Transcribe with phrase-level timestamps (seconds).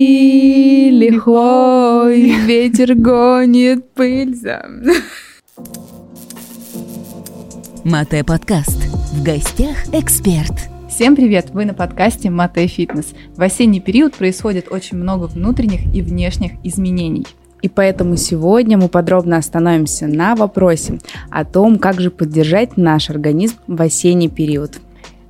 [0.00, 4.66] И лихой ветер гонит пыль за...
[7.84, 8.76] Мате подкаст.
[9.12, 10.68] В гостях эксперт.
[10.90, 11.50] Всем привет!
[11.50, 13.14] Вы на подкасте Мате Фитнес.
[13.36, 17.28] В осенний период происходит очень много внутренних и внешних изменений.
[17.62, 20.98] И поэтому сегодня мы подробно остановимся на вопросе
[21.30, 24.80] о том, как же поддержать наш организм в осенний период.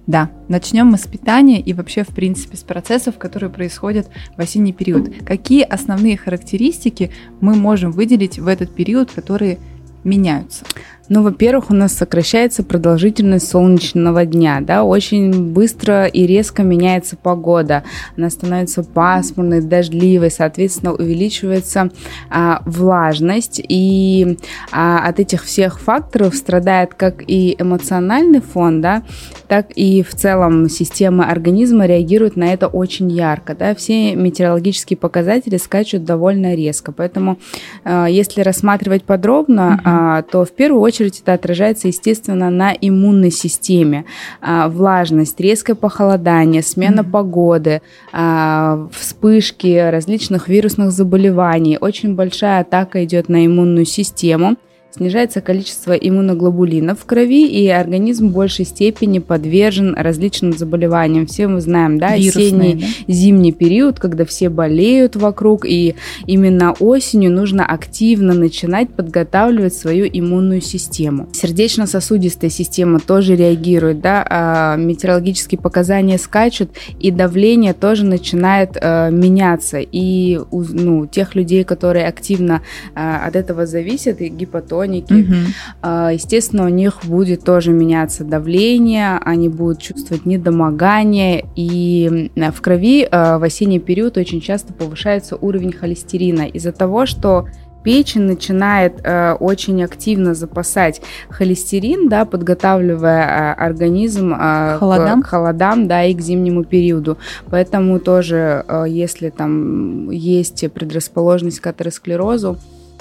[0.07, 4.73] Да, начнем мы с питания и вообще, в принципе, с процессов, которые происходят в осенний
[4.73, 5.11] период.
[5.25, 9.59] Какие основные характеристики мы можем выделить в этот период, которые
[10.04, 10.64] меняются?
[11.11, 17.85] Ну, во-первых, у нас сокращается продолжительность солнечного дня, да, очень быстро и резко меняется погода,
[18.17, 21.90] она становится пасмурной, дождливой, соответственно, увеличивается
[22.31, 24.39] а, влажность, и
[24.72, 29.03] а, от этих всех факторов страдает как и эмоциональный фон, да,
[29.46, 35.59] так и в целом система организма реагирует на это очень ярко, да, все метеорологические показатели
[35.59, 37.39] скачут довольно резко, поэтому
[37.84, 39.94] а, если рассматривать подробно, mm а,
[40.31, 44.05] то в первую очередь очередь это отражается, естественно, на иммунной системе.
[44.41, 47.11] А, влажность, резкое похолодание, смена mm-hmm.
[47.11, 51.78] погоды, а, вспышки различных вирусных заболеваний.
[51.81, 54.56] Очень большая атака идет на иммунную систему
[54.95, 61.27] снижается количество иммуноглобулинов в крови, и организм в большей степени подвержен различным заболеваниям.
[61.27, 63.12] Все мы знаем, да, Вирусные, осенний, да?
[63.12, 70.61] зимний период, когда все болеют вокруг, и именно осенью нужно активно начинать подготавливать свою иммунную
[70.61, 71.29] систему.
[71.33, 76.70] Сердечно-сосудистая система тоже реагирует, да, а метеорологические показания скачут,
[77.01, 79.79] и давление тоже начинает а, меняться.
[79.81, 82.62] И у ну, тех людей, которые активно
[82.95, 85.13] а, от этого зависят, и гипотония, хроники.
[85.13, 86.11] Угу.
[86.13, 93.39] Естественно, у них будет тоже меняться давление, они будут чувствовать недомогание, и в крови а,
[93.39, 97.47] в осенний период очень часто повышается уровень холестерина из-за того, что
[97.83, 105.23] печень начинает э, очень активно запасать холестерин, да, подготавливая э, организм э, холодам.
[105.23, 107.19] К, к холодам, да, и к зимнему периоду.
[107.51, 112.57] Поэтому тоже, э, если там есть предрасположенность к атеросклерозу,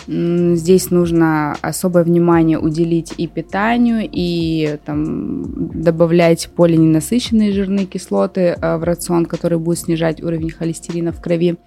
[0.08, 5.44] Здесь нужно особое внимание уделить и питанию, и там,
[5.82, 11.58] добавлять полиненасыщенные жирные кислоты э, в рацион, который будет снижать уровень холестерина в крови.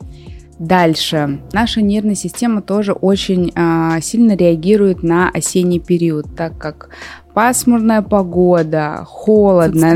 [0.59, 1.41] Дальше.
[1.53, 6.89] Наша нервная система тоже очень э, сильно реагирует на осенний период, так как
[7.35, 9.95] пасмурная погода, холодно,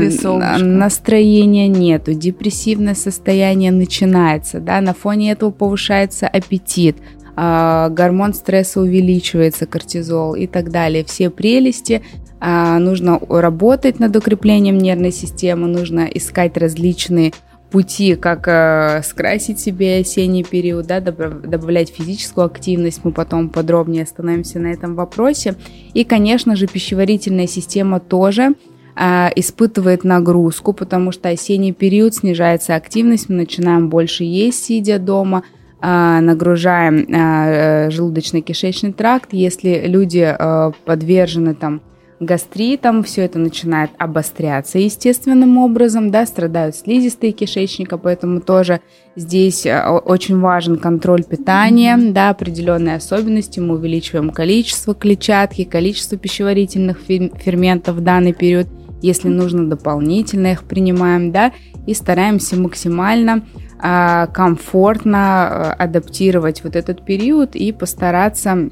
[0.59, 6.97] настроения нету, депрессивное состояние начинается, да, на фоне этого повышается аппетит,
[7.35, 11.03] гормон стресса увеличивается, кортизол и так далее.
[11.03, 12.01] Все прелести.
[12.43, 17.33] А, нужно работать над укреплением нервной системы, нужно искать различные
[17.69, 23.01] пути, как э, скрасить себе осенний период, да, добавлять физическую активность.
[23.03, 25.55] Мы потом подробнее остановимся на этом вопросе.
[25.93, 28.55] И, конечно же, пищеварительная система тоже
[28.95, 35.43] э, испытывает нагрузку, потому что осенний период снижается активность, мы начинаем больше есть, сидя дома–
[35.53, 39.29] а, нагружаем а, желудочно-кишечный тракт.
[39.33, 41.81] Если люди а, подвержены там
[42.19, 48.79] гастритом, все это начинает обостряться естественным образом, да, страдают слизистые кишечника, поэтому тоже
[49.15, 57.95] здесь очень важен контроль питания, да, определенные особенности, мы увеличиваем количество клетчатки, количество пищеварительных ферментов
[57.95, 58.67] в данный период,
[59.01, 61.51] если нужно дополнительно их принимаем, да,
[61.85, 63.43] и стараемся максимально
[63.79, 68.69] а, комфортно а, адаптировать вот этот период и постараться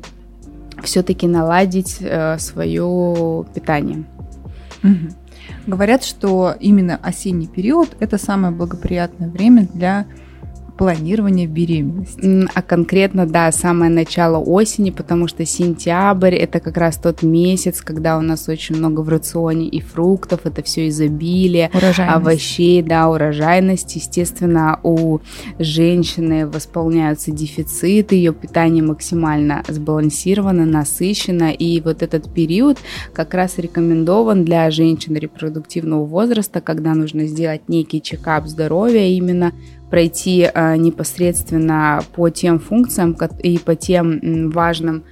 [0.83, 4.05] все-таки наладить э, свое питание.
[4.83, 5.13] Угу.
[5.67, 10.05] Говорят, что именно осенний период это самое благоприятное время для
[10.79, 12.47] планирования беременности.
[12.55, 18.17] А конкретно, да, самое начало осени, потому что сентябрь это как раз тот месяц, когда
[18.17, 23.93] у нас очень много в рационе и фруктов, это все изобилие, овощей, да, урожайность.
[23.97, 25.19] Естественно, у
[25.59, 32.77] женщины восполняются дефициты, ее питание максимально сбалансировано, насыщено, и вот этот период
[33.13, 39.51] как раз рекомендован для женщин репродуктивного возраста, когда нужно сделать некий чекап здоровья именно
[39.89, 45.03] пройти э, непосредственно по тем функциям и по тем важным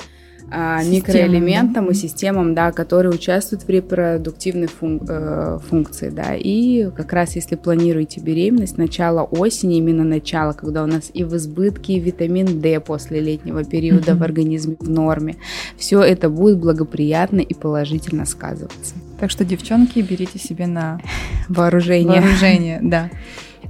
[0.51, 7.13] э, микроэлементам и системам, да, которые участвуют в репродуктивной фун э, функции, да, и как
[7.13, 11.99] раз если планируете беременность, начало осени, именно начало, когда у нас и в избытке и
[11.99, 14.17] витамин D после летнего периода mm-hmm.
[14.17, 15.35] в организме в норме,
[15.77, 18.95] все это будет благоприятно и положительно сказываться.
[19.19, 21.01] Так что, девчонки, берите себе на
[21.49, 22.21] вооружение.
[22.21, 23.09] Вооружение, да.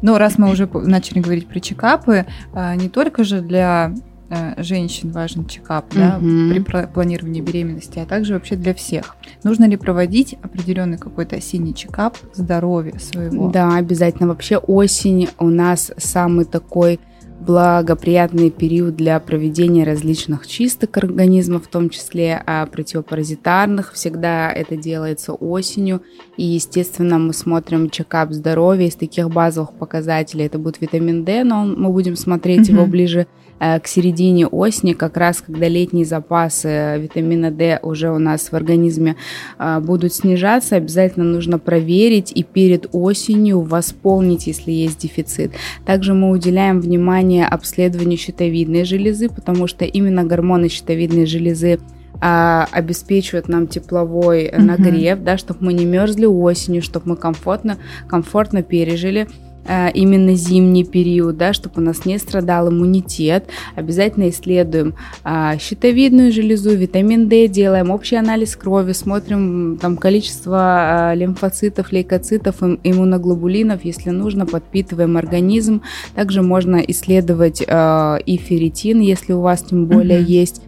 [0.01, 3.93] Но раз мы уже начали говорить про чекапы, а, не только же для
[4.29, 9.15] э, женщин важен чекап да, при пла- планировании беременности, а также вообще для всех.
[9.43, 13.49] Нужно ли проводить определенный какой-то осенний чекап здоровья своего?
[13.49, 14.27] Да, обязательно.
[14.27, 16.99] Вообще осень у нас самый такой
[17.39, 23.93] благоприятный период для проведения различных чисток организма, в том числе а, противопаразитарных.
[23.93, 26.01] Всегда это делается осенью.
[26.35, 30.45] И, естественно, мы смотрим чекап здоровья из таких базовых показателей.
[30.45, 32.91] Это будет витамин D, но мы будем смотреть его Мгм.
[32.91, 33.27] ближе
[33.59, 39.15] к середине осени, как раз когда летние запасы витамина D уже у нас в организме
[39.57, 45.53] а, будут снижаться, обязательно нужно проверить и перед осенью восполнить, если есть дефицит.
[45.85, 51.79] Также мы уделяем внимание обследованию щитовидной железы, потому что именно гормоны щитовидной железы
[52.19, 57.77] а, обеспечивают нам тепловой э, нагрев, да, чтобы мы не мерзли осенью, чтобы мы комфортно,
[58.07, 59.46] комфортно пережили э,
[59.93, 63.45] именно зимний период, да, чтобы у нас не страдал иммунитет.
[63.75, 71.13] Обязательно исследуем а, щитовидную железу, витамин D, делаем общий анализ крови, смотрим там количество а,
[71.13, 75.81] лимфоцитов, лейкоцитов, им- иммуноглобулинов, если нужно, подпитываем организм.
[76.15, 80.27] Также можно исследовать а, и ферритин, если у вас тем более Мгм.
[80.27, 80.61] есть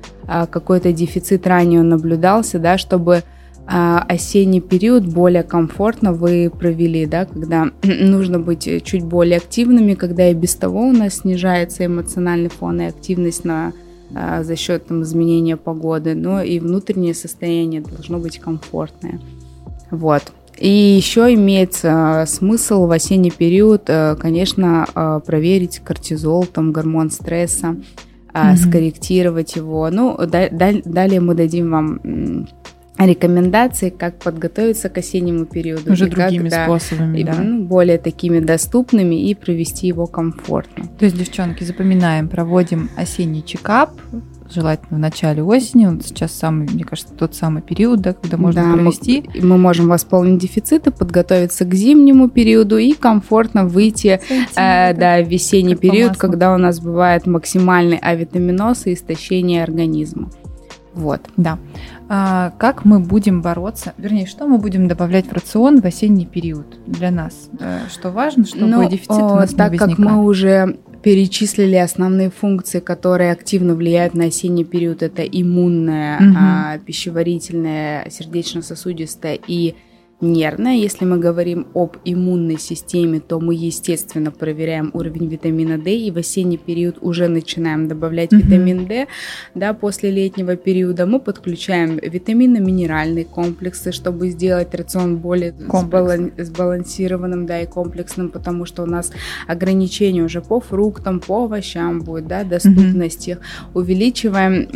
[0.51, 3.23] какой-то дефицит ранее наблюдался, да, чтобы
[3.71, 10.33] осенний период более комфортно вы провели, да, когда нужно быть чуть более активными, когда и
[10.33, 13.73] без того у нас снижается эмоциональный фон и активность на
[14.15, 19.19] а, за счет там, изменения погоды, но и внутреннее состояние должно быть комфортное.
[19.91, 20.23] Вот.
[20.57, 27.77] И еще имеется смысл в осенний период, э, конечно, э, проверить кортизол, там гормон стресса,
[28.33, 28.57] а, Мгм.
[28.57, 29.89] скорректировать его.
[29.89, 32.47] Ну, да- да- далее мы дадим вам
[33.05, 35.93] рекомендации, как подготовиться к осеннему периоду.
[35.93, 37.35] Уже и как, другими да, способами, да.
[37.35, 40.85] ну, более такими доступными и провести его комфортно.
[40.99, 43.91] То есть, девчонки, запоминаем, проводим осенний чекап,
[44.53, 45.85] желательно в начале осени.
[45.85, 49.23] Он сейчас самый, мне кажется, тот самый период, да, когда можно Да, мы- провести.
[49.33, 54.19] и Мы можем восполнить дефициты, подготовиться к зимнему периоду и комфортно выйти
[54.55, 60.29] э, да, в весенний как период, когда у нас бывает максимальный авитаминоз и истощение организма.
[60.93, 61.21] Вот.
[61.37, 61.59] Да.
[62.11, 66.65] А, как мы будем бороться, вернее, что мы будем добавлять в рацион в осенний период
[66.87, 67.49] для нас?
[67.93, 70.15] Что важно, чтобы Ну, дефицит у нас так не как возникал?
[70.17, 76.37] мы уже перечислили основные функции, которые активно влияют на осенний период, это иммунная, Мгм.
[76.37, 79.75] а, пищеварительная, сердечно-сосудистая и
[80.21, 80.75] нервная.
[80.75, 86.17] Если мы говорим об иммунной системе, то мы, естественно, проверяем уровень витамина D, и в
[86.17, 88.41] осенний период уже начинаем добавлять Мгм.
[88.41, 89.07] витамин D.
[89.55, 97.61] Да, после летнего периода мы подключаем витаминно-минеральные комплексы, чтобы сделать рацион более сбалан- сбалансированным, да,
[97.61, 99.11] и комплексным, потому что у нас
[99.47, 103.39] ограничения уже по фруктам, по овощам будет, да, доступность их.
[103.73, 104.67] Увеличиваем,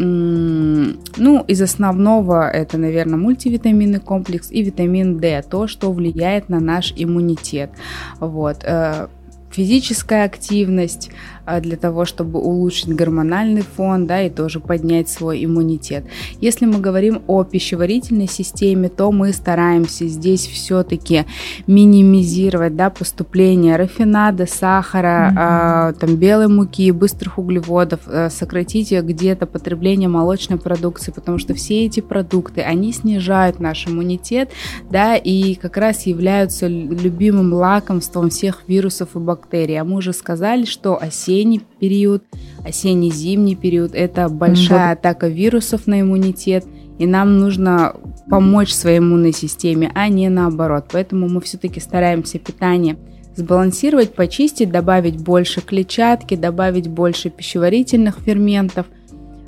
[1.17, 6.93] ну, из основного это, наверное, мультивитаминный комплекс и витамин D, то, что влияет на наш
[6.95, 7.71] иммунитет.
[8.19, 8.63] Вот.
[8.63, 9.07] э,
[9.51, 11.11] Физическая активность
[11.61, 16.05] для того, чтобы улучшить гормональный фон, да, и тоже поднять свой иммунитет.
[16.39, 21.25] Если мы говорим о пищеварительной системе, то мы стараемся здесь все-таки
[21.67, 25.37] минимизировать, да, поступление рафинада, сахара, Мгм.
[25.39, 31.85] а, там белой муки, быстрых углеводов, а, сократить где-то потребление молочной продукции, потому что все
[31.85, 34.51] эти продукты, они снижают наш иммунитет,
[34.89, 39.79] да, и как раз являются любимым лакомством всех вирусов и бактерий.
[39.79, 40.97] А мы уже сказали, что
[41.33, 42.23] осенний период,
[42.65, 46.65] осенне-зимний период– это большая атака вирусов на иммунитет,
[46.99, 47.95] и нам нужно
[48.29, 50.85] помочь своей иммунной системе, а не наоборот.
[50.91, 52.97] Поэтому мы все-таки стараемся питание
[53.35, 58.85] сбалансировать, почистить, добавить больше клетчатки, добавить больше пищеварительных ферментов,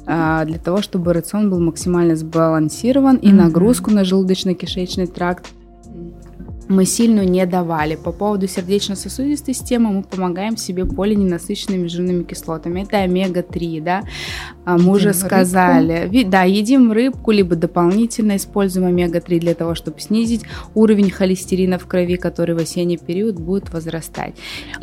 [0.07, 3.37] а, для того, чтобы рацион был максимально сбалансирован и Мгм.
[3.37, 5.47] нагрузку на желудочно-кишечный тракт
[6.67, 7.95] мы сильную не давали.
[7.95, 12.81] По поводу сердечно-сосудистой системы мы помогаем себе полиненасыщенными жирными кислотами.
[12.83, 14.03] Это омега-3, да.
[14.65, 16.07] А, Мы уже сказали.
[16.09, 20.41] Ви- Да, едим рыбку, либо дополнительно используем омега-3 для того, чтобы снизить
[20.73, 24.33] уровень холестерина в крови, который в осенний период будет возрастать.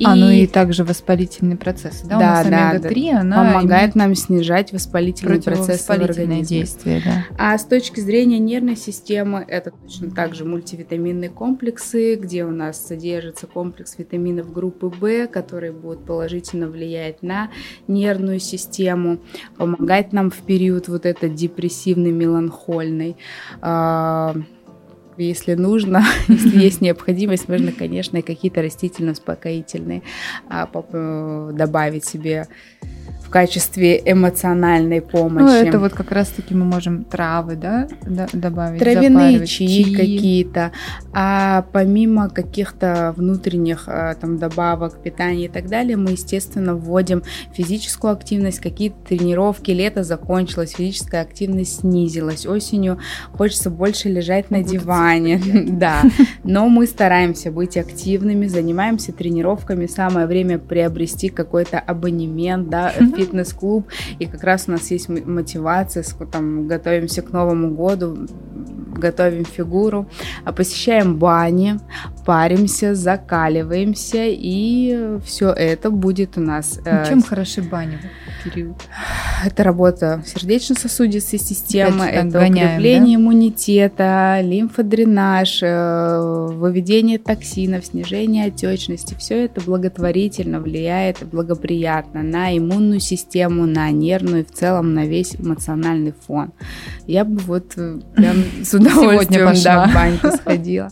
[0.04, 2.02] А, ну и также воспалительный процесс.
[2.02, 6.42] Да, у Да, нас да, омега-3, она помогает имеет нам снижать воспалительные процессы в организме.
[6.44, 7.24] действие, да.
[7.38, 11.30] А с точки зрения нервной системы, это точно так же мультивитаминные
[11.72, 17.50] комплексы, где у нас содержится комплекс витаминов группы В, которые будут положительно влиять на
[17.88, 19.18] нервную систему,
[19.56, 23.16] помогать нам в период вот этот депрессивный, меланхольный.
[23.62, 24.34] А,
[25.16, 30.02] если нужно, если есть необходимость, можно, конечно, и какие-то растительно-успокоительные
[30.50, 30.66] а,
[31.52, 32.48] добавить себе
[33.32, 35.42] качестве эмоциональной помощи.
[35.42, 37.88] Ну, это вот как раз-таки мы можем травы, да,
[38.32, 38.78] добавить.
[38.78, 40.70] Травяные чаи какие-то.
[41.12, 47.22] А помимо каких-то внутренних а, там добавок, питания и так далее, мы, естественно, вводим
[47.54, 49.70] физическую активность, какие-то тренировки.
[49.70, 52.44] Лето закончилось, физическая активность снизилась.
[52.46, 52.98] Осенью
[53.32, 55.40] хочется больше лежать на диване.
[55.72, 56.02] Да.
[56.44, 59.86] Но мы стараемся быть активными, занимаемся тренировками.
[59.86, 63.86] Самое время приобрести какой-то абонемент, да, фитнес-клуб,
[64.18, 68.26] и как раз у нас есть мотивация, там, готовимся к Новому году,
[68.96, 70.06] готовим фигуру,
[70.44, 71.78] а посещаем бани,
[72.24, 76.78] паримся, закаливаемся, и все это будет у нас.
[76.84, 77.98] Ну, чем хороши бани
[78.40, 78.76] в период?
[79.44, 83.22] Это работа сердечно-сосудистой системы, это, это гоняем, укрепление да?
[83.22, 89.16] иммунитета, лимфодренаж, э, выведение токсинов, снижение отечности.
[89.18, 95.34] Все это благотворительно влияет благоприятно на иммунную систему, на нервную и в целом на весь
[95.36, 96.52] эмоциональный фон.
[97.06, 100.90] Я бы вот э, прям с удовольствием да, в баньку сходила.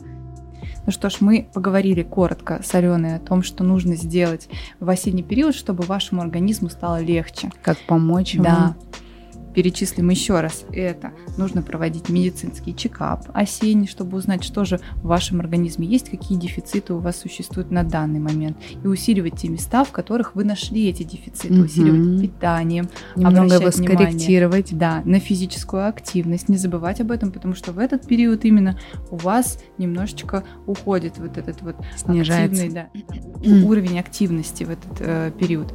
[0.91, 4.49] Ну что ж, мы поговорили коротко с Аленой о том, что нужно сделать
[4.81, 7.53] в осенний период, чтобы вашему организму стало легче.
[7.63, 8.75] Как помочь Да.
[9.55, 11.13] Перечислим еще раз это.
[11.37, 16.95] Нужно проводить медицинский чекап осенний, чтобы узнать, что же в вашем организме есть, какие дефициты
[16.95, 18.57] у вас существуют на данный момент.
[18.83, 21.55] И усиливать те места, в которых вы нашли эти дефициты.
[21.55, 21.65] Угу.
[21.65, 24.77] Усиливать питанием, Немного его скорректировать.
[24.77, 26.49] Да, на физическую активность.
[26.49, 28.79] Не забывать об этом, потому что в этот период именно
[29.11, 32.63] у вас немножечко уходит вот этот вот Снижается.
[32.63, 32.89] активный
[33.43, 35.73] да, уровень активности в этот э, период.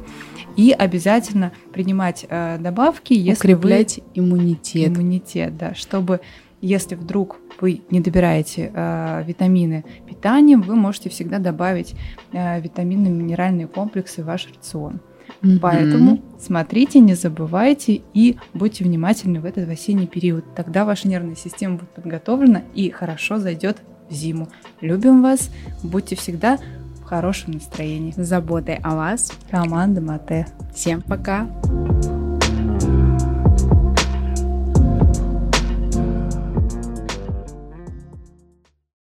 [0.56, 4.88] И обязательно принимать э, добавки, если Укреплять иммунитет.
[4.88, 6.20] Иммунитет, да, чтобы
[6.60, 11.94] если вдруг вы не добираете э, витамины питанием, вы можете всегда добавить
[12.32, 15.00] э, витаминно-минеральные комплексы в ваш рацион.
[15.42, 15.58] Mm-hmm.
[15.60, 20.44] Поэтому смотрите, не забывайте и будьте внимательны в этот осенний период.
[20.54, 24.48] Тогда ваша нервная система будет подготовлена и хорошо зайдет в зиму.
[24.80, 25.50] Любим вас,
[25.82, 26.58] будьте всегда
[27.00, 28.12] в хорошем настроении.
[28.12, 29.32] С заботой о вас.
[29.50, 30.46] Команда Мате.
[30.74, 31.48] Всем пока.